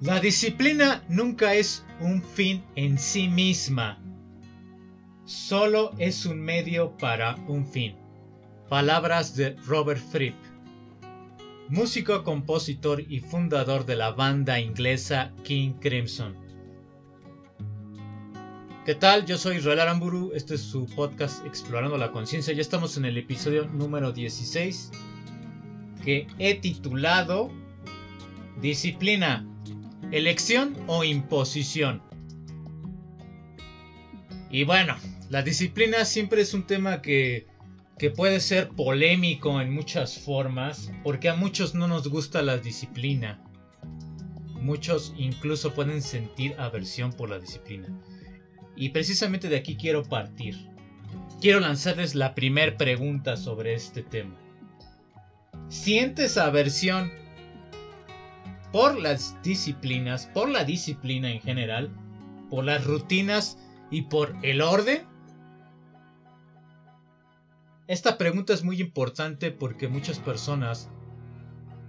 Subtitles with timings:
[0.00, 4.02] La disciplina nunca es un fin en sí misma,
[5.26, 7.96] solo es un medio para un fin.
[8.70, 10.36] Palabras de Robert Fripp,
[11.68, 16.34] músico, compositor y fundador de la banda inglesa King Crimson.
[18.86, 19.26] ¿Qué tal?
[19.26, 22.54] Yo soy Israel Aramburu, este es su podcast Explorando la Conciencia.
[22.54, 24.92] Ya estamos en el episodio número 16
[26.02, 27.50] que he titulado
[28.62, 29.46] Disciplina,
[30.12, 32.02] elección o imposición.
[34.50, 34.96] Y bueno,
[35.28, 37.46] la disciplina siempre es un tema que,
[37.98, 43.42] que puede ser polémico en muchas formas, porque a muchos no nos gusta la disciplina.
[44.60, 47.88] Muchos incluso pueden sentir aversión por la disciplina.
[48.76, 50.56] Y precisamente de aquí quiero partir.
[51.40, 54.36] Quiero lanzarles la primera pregunta sobre este tema.
[55.68, 57.12] ¿Sientes aversión
[58.72, 61.90] por las disciplinas, por la disciplina en general,
[62.48, 63.58] por las rutinas
[63.90, 65.06] y por el orden?
[67.86, 70.88] Esta pregunta es muy importante porque muchas personas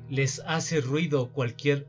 [0.09, 1.87] les hace ruido cualquier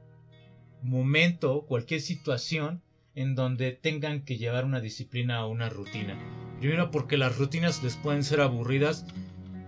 [0.82, 2.82] momento, cualquier situación
[3.14, 6.18] en donde tengan que llevar una disciplina o una rutina.
[6.60, 9.06] Primero porque las rutinas les pueden ser aburridas.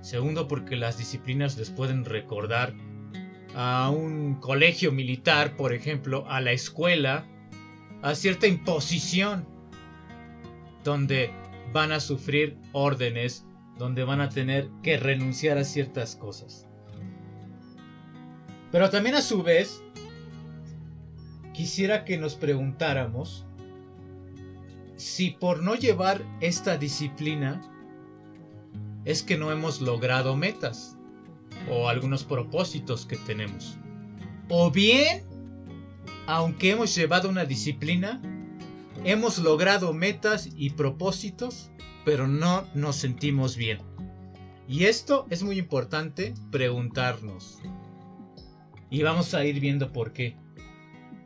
[0.00, 2.74] Segundo porque las disciplinas les pueden recordar
[3.54, 7.26] a un colegio militar, por ejemplo, a la escuela,
[8.02, 9.46] a cierta imposición,
[10.82, 11.30] donde
[11.72, 13.46] van a sufrir órdenes,
[13.78, 16.66] donde van a tener que renunciar a ciertas cosas.
[18.70, 19.82] Pero también a su vez,
[21.52, 23.46] quisiera que nos preguntáramos
[24.96, 27.62] si por no llevar esta disciplina
[29.04, 30.93] es que no hemos logrado metas
[31.70, 33.76] o algunos propósitos que tenemos.
[34.48, 35.24] O bien,
[36.26, 38.20] aunque hemos llevado una disciplina,
[39.04, 41.70] hemos logrado metas y propósitos,
[42.04, 43.78] pero no nos sentimos bien.
[44.68, 47.60] Y esto es muy importante preguntarnos.
[48.90, 50.36] Y vamos a ir viendo por qué.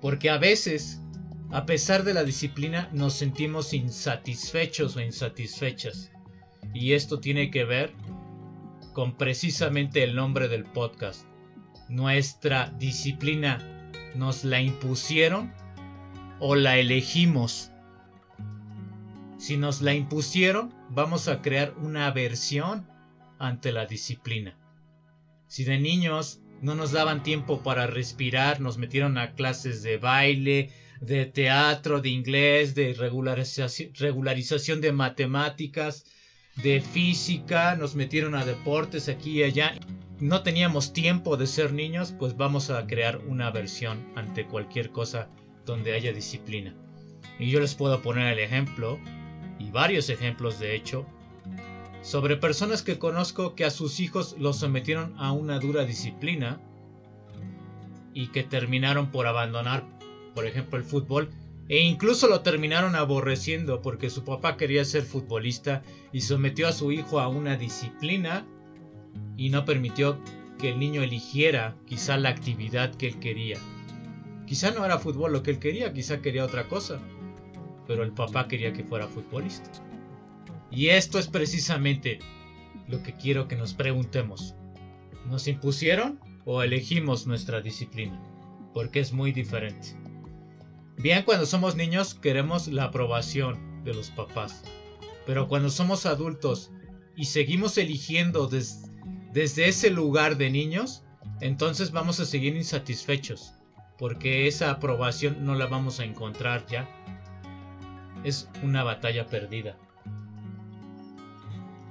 [0.01, 1.01] Porque a veces,
[1.51, 6.11] a pesar de la disciplina, nos sentimos insatisfechos o insatisfechas.
[6.75, 7.95] Y esto tiene que ver
[8.99, 11.25] con precisamente el nombre del podcast.
[11.89, 15.55] Nuestra disciplina nos la impusieron
[16.41, 17.71] o la elegimos.
[19.39, 22.89] Si nos la impusieron, vamos a crear una aversión
[23.39, 24.59] ante la disciplina.
[25.47, 30.73] Si de niños no nos daban tiempo para respirar, nos metieron a clases de baile,
[31.01, 36.05] de teatro, de inglés, de regularización, regularización de matemáticas,
[36.63, 39.75] de física, nos metieron a deportes aquí y allá.
[40.19, 45.29] No teníamos tiempo de ser niños, pues vamos a crear una aversión ante cualquier cosa
[45.65, 46.75] donde haya disciplina.
[47.39, 48.99] Y yo les puedo poner el ejemplo,
[49.61, 51.07] y varios ejemplos de hecho,
[52.03, 56.61] sobre personas que conozco que a sus hijos los sometieron a una dura disciplina
[58.15, 59.85] y que terminaron por abandonar,
[60.35, 61.31] por ejemplo, el fútbol
[61.69, 66.93] e incluso lo terminaron aborreciendo porque su papá quería ser futbolista y sometió a su
[66.93, 68.47] hijo a una disciplina
[69.37, 70.19] y no permitió
[70.59, 73.59] que el niño eligiera quizá la actividad que él quería.
[74.47, 77.01] Quizá no era fútbol lo que él quería, quizá quería otra cosa,
[77.87, 79.71] pero el papá quería que fuera futbolista.
[80.71, 82.19] Y esto es precisamente
[82.89, 84.55] lo que quiero que nos preguntemos.
[85.27, 88.21] ¿Nos impusieron o elegimos nuestra disciplina?
[88.73, 90.08] Porque es muy diferente.
[90.99, 94.65] Bien, cuando somos niños queremos la aprobación de los papás.
[95.27, 96.73] Pero cuando somos adultos
[97.15, 101.05] y seguimos eligiendo desde ese lugar de niños,
[101.41, 103.55] entonces vamos a seguir insatisfechos.
[103.97, 106.89] Porque esa aprobación no la vamos a encontrar ya.
[108.25, 109.79] Es una batalla perdida.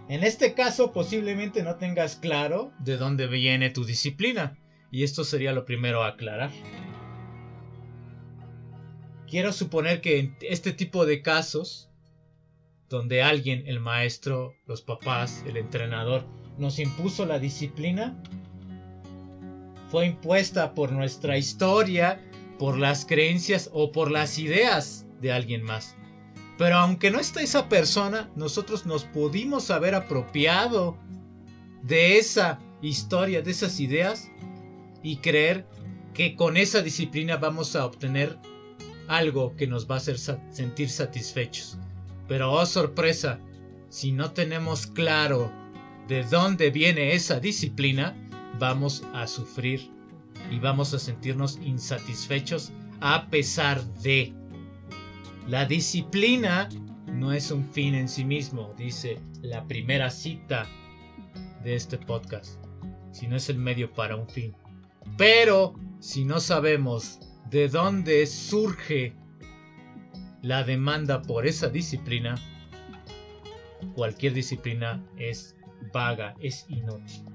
[0.10, 4.58] En este caso posiblemente no tengas claro de dónde viene tu disciplina.
[4.92, 6.52] Y esto sería lo primero a aclarar.
[9.28, 11.90] Quiero suponer que en este tipo de casos,
[12.88, 16.26] donde alguien, el maestro, los papás, el entrenador,
[16.58, 18.22] nos impuso la disciplina,
[19.90, 22.22] fue impuesta por nuestra historia,
[22.58, 25.98] por las creencias o por las ideas de alguien más.
[26.58, 30.98] Pero aunque no está esa persona, nosotros nos pudimos haber apropiado
[31.84, 34.32] de esa historia, de esas ideas,
[35.04, 35.68] y creer
[36.14, 38.40] que con esa disciplina vamos a obtener
[39.08, 41.78] algo que nos va a hacer sentir satisfechos.
[42.28, 43.40] Pero oh sorpresa,
[43.90, 45.52] si no tenemos claro
[46.08, 48.16] de dónde viene esa disciplina,
[48.60, 49.90] vamos a sufrir
[50.52, 52.72] y vamos a sentirnos insatisfechos
[53.02, 54.34] a pesar de.
[55.48, 56.68] La disciplina
[57.06, 60.68] no es un fin en sí mismo, dice la primera cita
[61.64, 62.60] de este podcast,
[63.12, 64.54] sino es el medio para un fin.
[65.18, 69.16] Pero si no sabemos de dónde surge
[70.42, 72.36] la demanda por esa disciplina,
[73.94, 75.56] cualquier disciplina es
[75.94, 77.26] vaga, es inútil.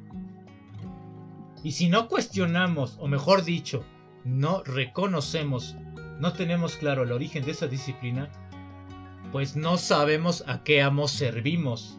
[1.65, 3.85] Y si no cuestionamos, o mejor dicho,
[4.25, 5.77] no reconocemos,
[6.19, 8.31] no tenemos claro el origen de esa disciplina,
[9.31, 11.99] pues no sabemos a qué amo servimos.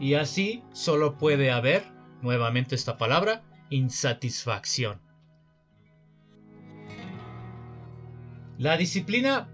[0.00, 1.84] Y así solo puede haber,
[2.22, 5.07] nuevamente esta palabra, insatisfacción.
[8.58, 9.48] La disciplina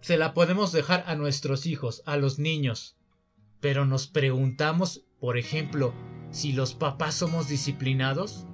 [0.00, 2.96] se la podemos dejar a nuestros hijos, a los niños.
[3.60, 5.92] Pero nos preguntamos, por ejemplo,
[6.30, 8.46] si los papás somos disciplinados.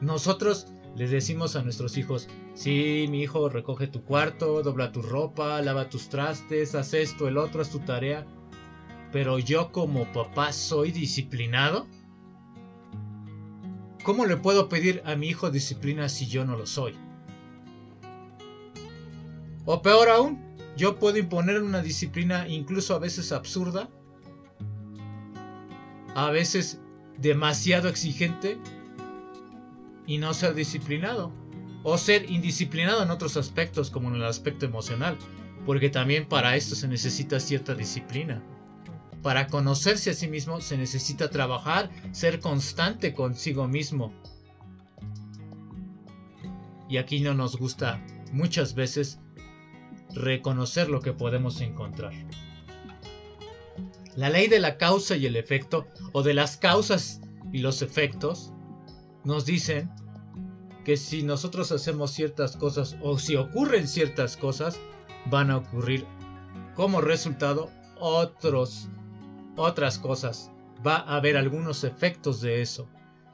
[0.00, 5.60] Nosotros les decimos a nuestros hijos, sí, mi hijo, recoge tu cuarto, dobla tu ropa,
[5.60, 8.26] lava tus trastes, haz esto, el otro, haz tu tarea.
[9.12, 11.86] Pero yo como papá soy disciplinado.
[14.06, 16.94] ¿Cómo le puedo pedir a mi hijo disciplina si yo no lo soy?
[19.64, 20.40] O peor aún,
[20.76, 23.90] yo puedo imponer una disciplina incluso a veces absurda,
[26.14, 26.80] a veces
[27.18, 28.58] demasiado exigente
[30.06, 31.32] y no ser disciplinado.
[31.82, 35.18] O ser indisciplinado en otros aspectos como en el aspecto emocional,
[35.66, 38.40] porque también para esto se necesita cierta disciplina.
[39.22, 44.12] Para conocerse a sí mismo se necesita trabajar, ser constante consigo mismo.
[46.88, 48.00] Y aquí no nos gusta
[48.32, 49.18] muchas veces
[50.14, 52.12] reconocer lo que podemos encontrar.
[54.14, 57.20] La ley de la causa y el efecto, o de las causas
[57.52, 58.52] y los efectos,
[59.24, 59.90] nos dicen
[60.84, 64.78] que si nosotros hacemos ciertas cosas o si ocurren ciertas cosas,
[65.26, 66.06] van a ocurrir
[66.74, 68.88] como resultado otros,
[69.56, 70.52] otras cosas.
[70.86, 72.88] Va a haber algunos efectos de eso.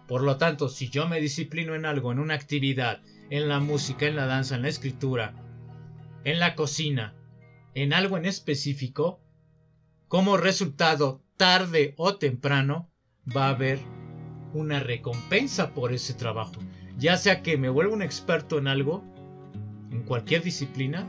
[0.06, 4.06] Por lo tanto, si yo me disciplino en algo, en una actividad, en la música,
[4.06, 5.34] en la danza, en la escritura,
[6.24, 7.14] en la cocina,
[7.74, 9.20] en algo en específico,
[10.08, 12.90] como resultado, tarde o temprano,
[13.34, 13.78] va a haber
[14.52, 16.52] una recompensa por ese trabajo.
[16.98, 19.02] Ya sea que me vuelva un experto en algo,
[19.90, 21.08] en cualquier disciplina,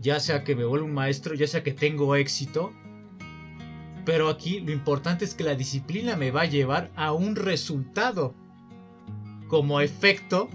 [0.00, 2.72] ya sea que me vuelva un maestro, ya sea que tengo éxito,
[4.04, 8.34] pero aquí lo importante es que la disciplina me va a llevar a un resultado
[9.48, 10.48] como efecto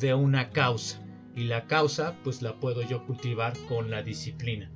[0.00, 1.02] de una causa
[1.34, 4.70] y la causa pues la puedo yo cultivar con la disciplina.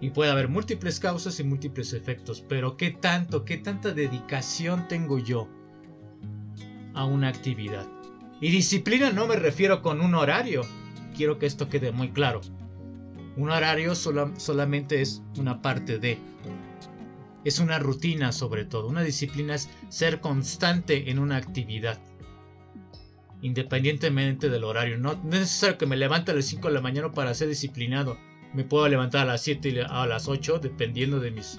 [0.00, 5.18] Y puede haber múltiples causas y múltiples efectos, pero ¿qué tanto, qué tanta dedicación tengo
[5.18, 5.48] yo
[6.94, 7.86] a una actividad?
[8.40, 10.62] Y disciplina no me refiero con un horario,
[11.16, 12.40] quiero que esto quede muy claro.
[13.38, 16.18] Un horario solamente es una parte de.
[17.44, 18.88] Es una rutina sobre todo.
[18.88, 22.00] Una disciplina es ser constante en una actividad
[23.40, 24.98] independientemente del horario.
[24.98, 28.18] No, es necesario que me levante a las 5 de la mañana para ser disciplinado.
[28.54, 31.58] Me puedo levantar a las 7 y a las 8, dependiendo de, mis,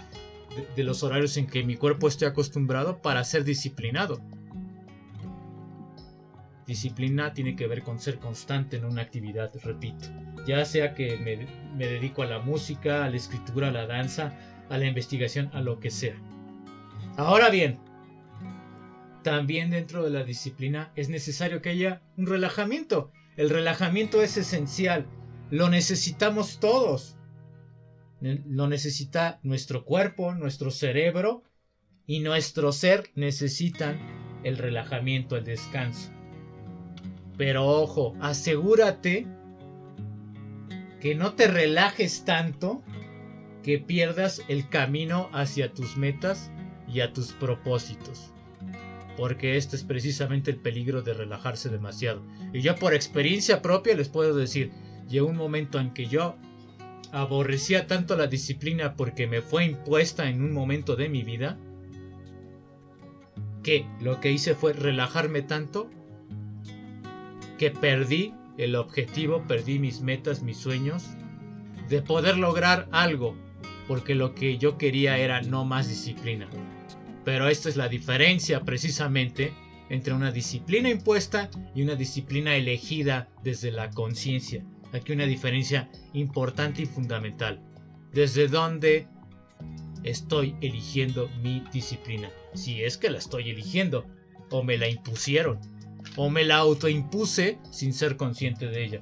[0.76, 4.20] de, los horarios en que mi cuerpo esté acostumbrado para ser disciplinado.
[6.70, 10.06] Disciplina tiene que ver con ser constante en una actividad, repito.
[10.46, 14.38] Ya sea que me, dedico a la música, a la escritura, a la danza,
[14.70, 16.14] a la investigación, a lo que sea.
[17.18, 17.80] Ahora bien,
[19.24, 23.12] también dentro de la disciplina es necesario que haya un relajamiento.
[23.36, 25.08] El relajamiento es esencial.
[25.50, 27.18] Lo necesitamos todos.
[28.22, 31.42] Lo necesita nuestro cuerpo, nuestro cerebro
[32.06, 33.98] y nuestro ser necesitan
[34.44, 36.12] el relajamiento, el descanso.
[37.40, 39.26] Pero ojo, asegúrate
[41.00, 42.84] que no te relajes tanto
[43.64, 46.52] que pierdas el camino hacia tus metas
[46.86, 48.34] y a tus propósitos
[49.16, 52.22] porque este es precisamente el peligro de relajarse demasiado.
[52.54, 54.72] Y yo por experiencia propia les puedo decir,
[55.10, 56.38] llegó un momento en que yo
[57.12, 61.58] aborrecía tanto la disciplina porque me fue impuesta en un momento de mi vida,
[63.62, 65.90] que lo que hice fue relajarme tanto
[67.60, 71.04] que perdí el objetivo, perdí mis metas, mis sueños,
[71.90, 73.36] de poder lograr algo,
[73.88, 76.50] porque lo que yo quería era no más disciplina.
[77.26, 79.54] Pero esta es la diferencia precisamente
[79.90, 84.64] entre una disciplina impuesta y una disciplina elegida desde la conciencia.
[84.94, 87.62] Aquí una diferencia importante y fundamental.
[88.14, 89.08] Desde dónde
[90.04, 92.30] estoy eligiendo mi disciplina.
[92.54, 94.06] Si es que la estoy eligiendo
[94.50, 95.60] o me la impusieron.
[96.16, 99.02] O me la autoimpuse sin ser consciente de ella.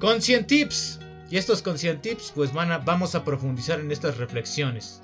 [0.00, 1.00] Conscient Tips.
[1.30, 5.02] Y estos Conscient Tips pues van a, vamos a profundizar en estas reflexiones.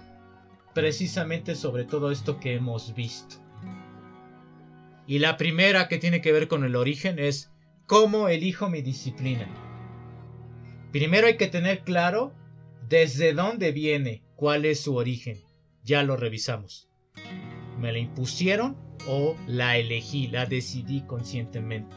[0.72, 3.36] Precisamente sobre todo esto que hemos visto.
[5.06, 7.50] Y la primera que tiene que ver con el origen es
[7.86, 9.46] cómo elijo mi disciplina.
[10.92, 12.32] Primero hay que tener claro
[12.88, 15.38] desde dónde viene, cuál es su origen.
[15.82, 16.88] Ya lo revisamos.
[17.78, 18.76] ¿Me la impusieron
[19.08, 21.94] o la elegí, la decidí conscientemente?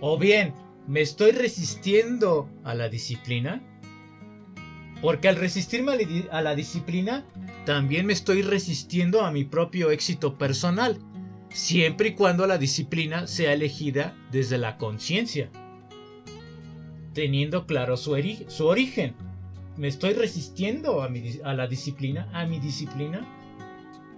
[0.00, 0.54] O bien,
[0.86, 3.62] ¿me estoy resistiendo a la disciplina?
[5.00, 5.92] Porque al resistirme
[6.30, 7.24] a la disciplina,
[7.64, 10.98] también me estoy resistiendo a mi propio éxito personal,
[11.50, 15.50] siempre y cuando la disciplina sea elegida desde la conciencia,
[17.12, 19.14] teniendo claro su, origen.
[19.76, 23.26] ¿Me estoy resistiendo a, la disciplina, a mi disciplina?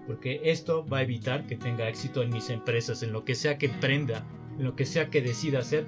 [0.06, 3.58] Porque esto va a evitar que tenga éxito en mis empresas, en lo que sea
[3.58, 4.24] que emprenda,
[4.56, 5.86] lo que sea que decida hacer,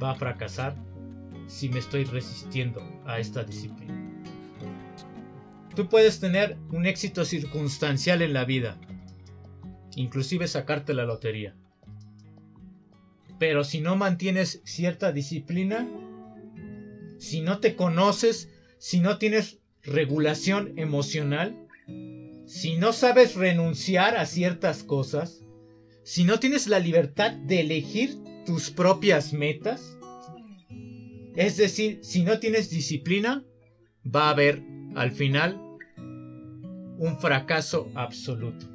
[0.00, 0.76] va a fracasar
[1.48, 3.96] si me estoy resistiendo a esta disciplina.
[5.74, 8.78] Tú puedes tener un éxito circunstancial en la vida,
[9.96, 11.56] inclusive sacarte la lotería.
[13.40, 15.88] Pero si no mantienes cierta disciplina,
[17.18, 18.48] si no te conoces,
[18.80, 21.68] si no tienes regulación emocional,
[22.46, 25.44] si no sabes renunciar a ciertas cosas,
[26.02, 29.98] si no tienes la libertad de elegir tus propias metas,
[31.36, 33.44] es decir, si no tienes disciplina,
[34.04, 34.62] va a haber
[34.94, 35.60] al final
[36.96, 38.66] un fracaso absoluto.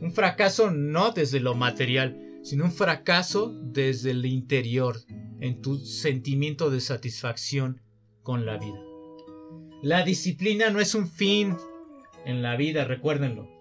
[0.00, 4.96] Un fracaso no desde lo material, sino un fracaso desde el interior,
[5.38, 7.80] en tu sentimiento de satisfacción
[8.24, 8.95] con la vida.
[9.86, 11.56] La disciplina no es un fin
[12.24, 13.56] en la vida, recuérdenlo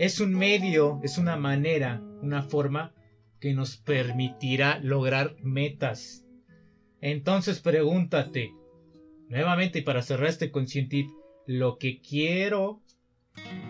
[0.00, 2.94] es un medio, es una manera, una forma
[3.38, 6.24] que nos permitirá lograr metas.
[7.02, 8.54] Entonces pregúntate,
[9.28, 11.10] nuevamente para cerrar este consciente,
[11.46, 12.80] ¿lo que quiero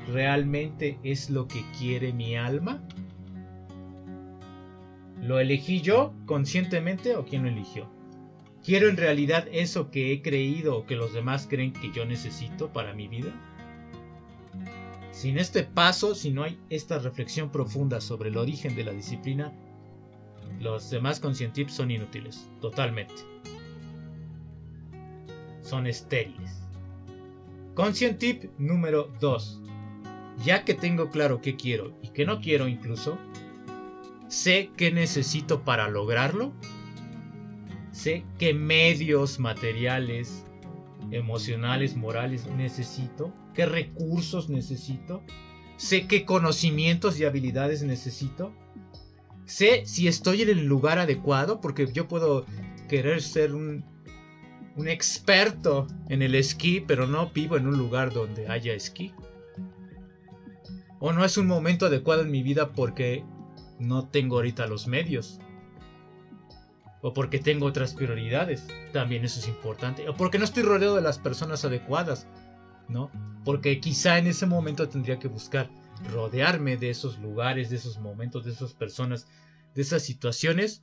[0.06, 2.86] realmente es lo que quiere mi alma?
[5.20, 7.99] ¿Lo elegí yo conscientemente o quién lo eligió?
[8.70, 12.72] ¿Quiero en realidad eso que he creído o que los demás creen que yo necesito
[12.72, 13.32] para mi vida?
[15.10, 19.52] Sin este paso, si no hay esta reflexión profunda sobre el origen de la disciplina,
[20.60, 23.16] los demás conscientips son inútiles, totalmente.
[25.62, 26.62] Son estériles.
[27.74, 29.62] Conscientip número 2.
[30.44, 33.18] Ya que tengo claro qué quiero y qué no quiero incluso,
[34.28, 36.52] sé qué necesito para lograrlo,
[38.00, 40.46] sé qué medios materiales,
[41.10, 45.22] emocionales, morales necesito, qué recursos necesito,
[45.76, 48.54] sé qué conocimientos y habilidades necesito,
[49.44, 52.46] sé si estoy en el lugar adecuado, porque yo puedo
[52.88, 53.84] querer ser un,
[54.86, 59.12] experto en el esquí, pero no vivo en un lugar donde haya esquí.
[61.00, 63.24] O no es un momento adecuado en mi vida porque
[63.78, 65.38] no tengo ahorita los medios
[67.02, 71.02] o porque tengo otras prioridades, también eso es importante, o porque no estoy rodeado de
[71.02, 72.26] las personas adecuadas,
[72.88, 73.10] ¿no?
[73.44, 75.70] Porque quizá en ese momento tendría que buscar
[76.12, 79.26] rodearme de esos lugares, de esos momentos, de esas personas,
[79.74, 80.82] de esas situaciones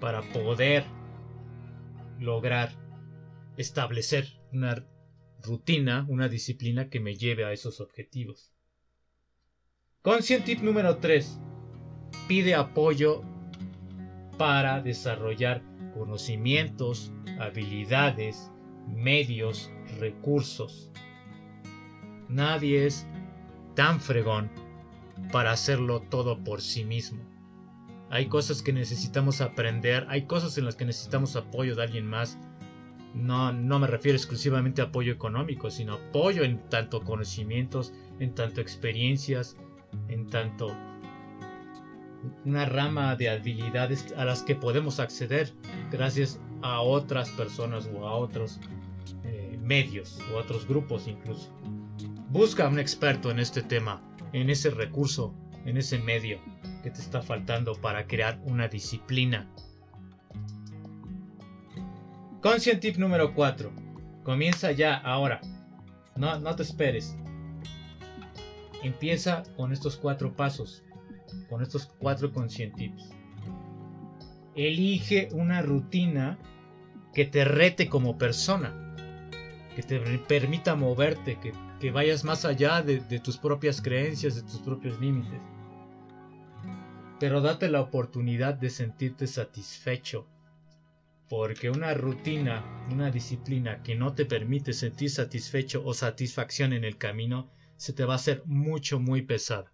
[0.00, 0.84] para poder
[2.20, 2.72] lograr
[3.56, 4.84] establecer una
[5.42, 8.52] rutina, una disciplina que me lleve a esos objetivos.
[10.02, 11.40] Conscient tip número 3.
[12.26, 13.22] Pide apoyo
[14.38, 18.50] para desarrollar conocimientos, habilidades,
[18.86, 20.90] medios, recursos.
[22.28, 23.06] Nadie es
[23.74, 24.50] tan fregón
[25.32, 27.22] para hacerlo todo por sí mismo.
[28.10, 32.38] Hay cosas que necesitamos aprender, hay cosas en las que necesitamos apoyo de alguien más.
[33.14, 38.60] No, no me refiero exclusivamente a apoyo económico, sino apoyo en tanto conocimientos, en tanto
[38.60, 39.56] experiencias,
[40.08, 40.74] en tanto
[42.44, 45.52] una rama de habilidades a las que podemos acceder
[45.90, 48.60] gracias a otras personas o a otros
[49.24, 51.52] eh, medios o a otros grupos incluso.
[52.30, 55.34] Busca un experto en este tema, en ese recurso,
[55.64, 56.40] en ese medio
[56.82, 59.48] que te está faltando para crear una disciplina.
[62.42, 63.72] Conscient tip número 4.
[64.22, 65.40] Comienza ya, ahora.
[66.16, 67.16] No, no te esperes.
[68.82, 70.84] Empieza con estos cuatro pasos
[71.48, 73.10] con estos cuatro conscientips.
[74.54, 76.38] Elige una rutina
[77.14, 78.94] que te rete como persona,
[79.74, 84.42] que te permita moverte, que que vayas más allá de, de tus propias creencias, de
[84.42, 85.40] tus propios límites.
[87.20, 90.26] Pero date la oportunidad de sentirte satisfecho.
[91.28, 96.96] Porque una rutina, una disciplina que no te permite sentir satisfecho o satisfacción en el
[96.96, 99.72] camino, se te va a hacer mucho, muy pesada.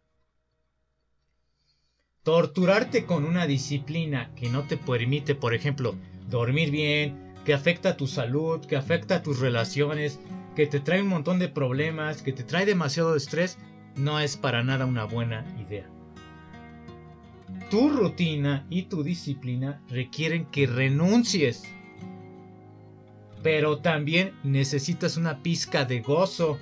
[2.25, 5.95] Torturarte con una disciplina que no te permite, por ejemplo,
[6.31, 10.19] dormir bien, que afecta a tu salud, que afecta a tus relaciones,
[10.57, 13.59] que te trae un montón de problemas, que te trae demasiado estrés,
[13.95, 15.87] no es para nada una buena idea.
[17.69, 21.65] Tu rutina y tu disciplina requieren que renuncies.
[23.43, 26.59] Pero también necesitas una pizca de gozo,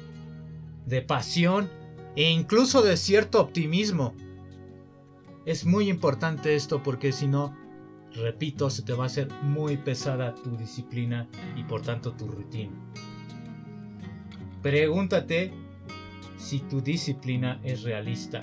[0.87, 1.71] de pasión
[2.16, 4.16] e incluso de cierto optimismo.
[5.44, 7.56] Es muy importante esto porque si no,
[8.14, 12.72] repito, se te va a hacer muy pesada tu disciplina y por tanto tu rutina.
[14.62, 15.52] Pregúntate
[16.37, 18.40] si tu disciplina es realista.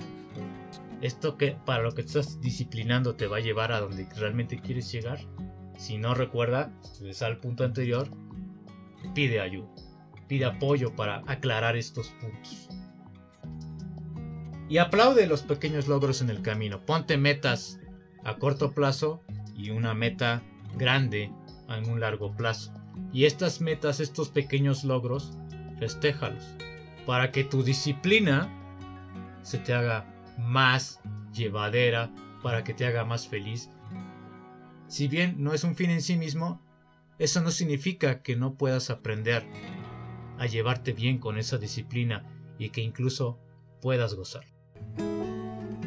[1.00, 4.92] ¿Esto que para lo que estás disciplinando te va a llevar a donde realmente quieres
[4.92, 5.20] llegar?
[5.78, 8.10] Si no recuerda, ves al punto anterior,
[9.14, 9.70] pide ayuda,
[10.28, 12.68] pide apoyo para aclarar estos puntos.
[14.70, 16.80] Y aplaude los pequeños logros en el camino.
[16.86, 17.80] Ponte metas
[18.24, 19.20] a corto plazo
[19.56, 20.42] y una meta
[20.76, 21.32] grande
[21.68, 22.72] en un largo plazo.
[23.12, 25.32] Y estas metas, estos pequeños logros,
[25.80, 26.54] festéjalos
[27.04, 28.48] para que tu disciplina
[29.42, 30.06] se te haga
[30.38, 31.00] más
[31.32, 33.70] llevadera, para que te haga más feliz.
[34.86, 36.62] Si bien no es un fin en sí mismo,
[37.18, 39.44] eso no significa que no puedas aprender
[40.38, 42.24] a llevarte bien con esa disciplina
[42.56, 43.40] y que incluso
[43.80, 44.44] puedas gozar.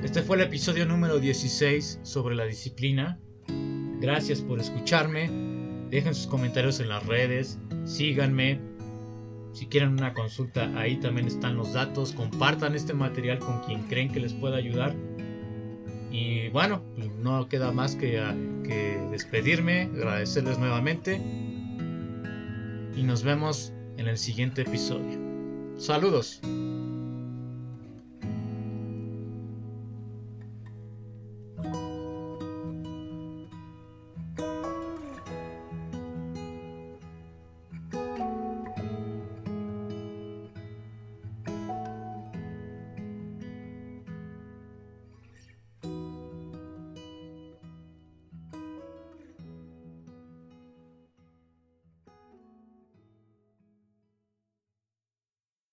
[0.03, 3.17] Este fue el episodio número 16 sobre la disciplina.
[4.01, 5.29] Gracias por escucharme.
[5.89, 7.57] Dejen sus comentarios en las redes.
[7.85, 8.59] Síganme.
[9.53, 12.11] Si quieren una consulta, ahí también están los datos.
[12.11, 14.93] Compartan este material con quien creen que les pueda ayudar.
[16.11, 18.21] Y bueno, pues no queda más que,
[18.65, 21.15] que despedirme, agradecerles nuevamente.
[22.93, 25.17] Y nos vemos en el siguiente episodio.
[25.77, 26.41] Saludos.